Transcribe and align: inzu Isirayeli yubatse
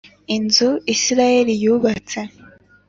inzu 0.35 0.69
Isirayeli 0.93 1.53
yubatse 1.63 2.19